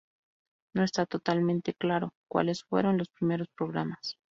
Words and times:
No 0.73 0.83
está 0.83 1.05
totalmente 1.05 1.75
claro 1.75 2.15
cuáles 2.27 2.63
fueron 2.63 2.97
los 2.97 3.09
primeros 3.09 3.49
programas. 3.55 4.17